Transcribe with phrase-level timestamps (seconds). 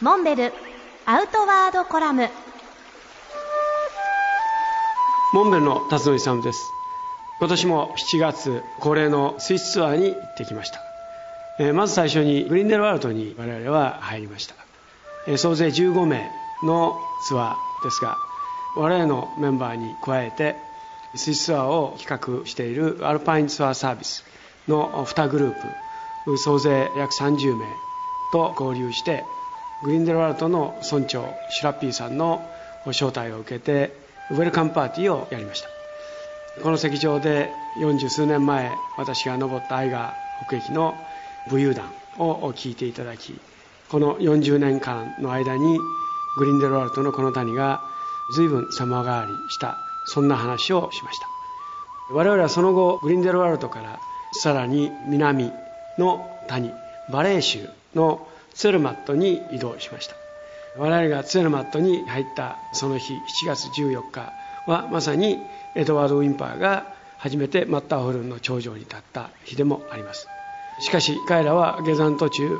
[0.00, 0.52] モンベル
[1.06, 2.28] アウトワードコラム。
[5.32, 6.60] モンベルの辰野勇です。
[7.38, 10.80] 今年も7月恒例のスイスツアーに行ってきました、
[11.58, 14.54] えーまず最初にグリンデルワルトに我々は入りました、
[15.26, 16.30] えー総勢15名
[16.62, 18.16] のツアーですが
[18.76, 20.56] 我々のメンバーに加えて
[21.16, 24.24] スイスツアーを企画しているアルパインツアーサービス
[24.68, 25.54] の2グルー
[26.24, 27.66] プ総勢約30名
[28.32, 29.24] と合流して
[29.84, 32.42] グリンデルワルトの村長シュラッピーさんの
[32.86, 33.92] 招待を受けて
[34.30, 35.68] ウェルカムパーティーをやりました。
[36.62, 37.50] この席上で
[37.82, 40.94] 40数年前私が登ったアイガー北駅の
[41.50, 43.38] 武勇弾を聞いていただき
[43.90, 45.78] この40年間の間に
[46.38, 47.82] グリンデルワルトのこの谷が
[48.34, 49.76] 随分様変わりした
[50.06, 51.28] そんな話をしました。
[52.12, 53.98] 我々はその後グリンデルワルトから
[54.32, 55.52] さらに南
[55.98, 56.72] の谷
[57.10, 60.16] バレー州のツェルマットに移動しました。
[60.76, 64.32] 我々がツェルマットに入ったその日7月14日
[64.66, 65.38] はまさに
[65.76, 70.26] エドワード・ウィンパーが初めてマッターホルンの頂上に立った日でもあります。
[70.80, 72.58] しかし彼らは下山途中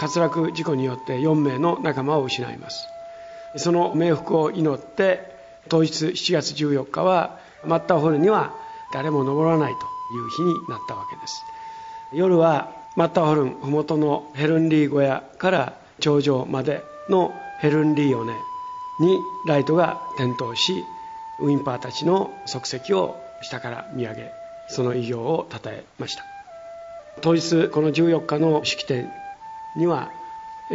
[0.00, 2.86] 滑落事故によって4名の仲間を失います。
[3.56, 5.34] その冥福を祈って
[5.68, 8.54] 当日7月14日はマッターホルンには
[8.92, 9.78] 誰も登らないと
[10.14, 11.42] いう日になったわけです。
[12.12, 17.30] 夜はマッターホルン麓のヘルンリー小屋から頂上までの
[17.60, 18.32] ヘルンリーオネ
[19.00, 20.72] にライトが点灯し
[21.40, 24.30] ウィンパーたちの足跡を下から見上げ
[24.70, 26.24] その偉業を称えました。
[27.20, 29.10] 当日この14日の式典
[29.76, 30.10] には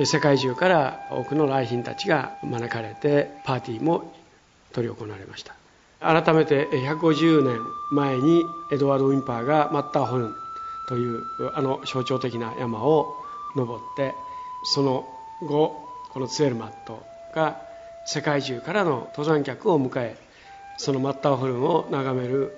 [0.05, 4.13] 世界中から多くの来賓たちが招かれてパーティーも
[4.75, 5.55] 執り行われました。
[5.99, 7.59] 改めて150年
[7.91, 10.40] 前にエドワード・ウィンパーがマッターホルン
[10.91, 13.15] というあの象徴的な山を
[13.55, 14.13] 登って
[14.61, 15.07] その
[15.41, 17.01] 後このツエルマット
[17.33, 17.61] が
[18.03, 20.17] 世界中からの登山客を迎え
[20.75, 22.51] そのマッターホルンを眺める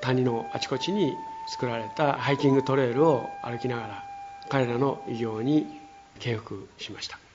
[0.00, 1.16] 谷のあちこちに
[1.46, 4.04] 作られたハイキングトレイルを歩きながら
[4.48, 5.80] 彼らの偉業に
[6.18, 7.27] 敬服しました。